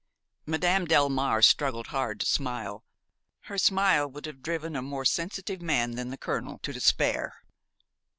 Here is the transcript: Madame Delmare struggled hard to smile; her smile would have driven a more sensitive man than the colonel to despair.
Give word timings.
Madame 0.47 0.87
Delmare 0.87 1.43
struggled 1.43 1.89
hard 1.89 2.19
to 2.21 2.25
smile; 2.25 2.83
her 3.41 3.57
smile 3.59 4.07
would 4.09 4.25
have 4.25 4.41
driven 4.41 4.75
a 4.75 4.81
more 4.81 5.05
sensitive 5.05 5.61
man 5.61 5.91
than 5.91 6.09
the 6.09 6.17
colonel 6.17 6.57
to 6.63 6.73
despair. 6.73 7.43